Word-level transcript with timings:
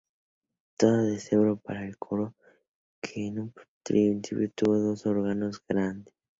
Toda 0.79 1.03
de 1.03 1.19
cedro, 1.19 1.57
para 1.57 1.85
el 1.85 1.95
coro 1.99 2.33
que 3.03 3.27
en 3.27 3.37
un 3.37 3.53
principio 3.83 4.49
tuvo 4.49 4.79
dos 4.79 5.05
órganos 5.05 5.61
grandes. 5.69 6.11